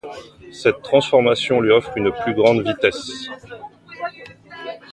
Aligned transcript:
Cette 0.51 0.81
transformation 0.81 1.59
lui 1.61 1.69
offre 1.71 1.95
une 1.95 2.11
plus 2.11 2.33
grande 2.33 2.67
vitesse. 2.67 3.29